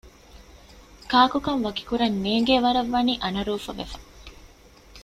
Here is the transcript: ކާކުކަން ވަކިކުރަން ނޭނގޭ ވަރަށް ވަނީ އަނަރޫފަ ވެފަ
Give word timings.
ކާކުކަން 1.11 1.61
ވަކިކުރަން 1.65 2.15
ނޭނގޭ 2.23 2.55
ވަރަށް 2.65 2.91
ވަނީ 2.93 3.13
އަނަރޫފަ 3.23 3.71
ވެފަ 3.77 3.99